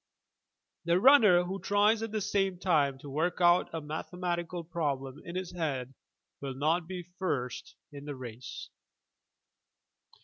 [0.85, 5.35] The runner who tries at the same time to work out a mathematical problem in
[5.35, 5.93] his head
[6.41, 8.71] will not be first in the race!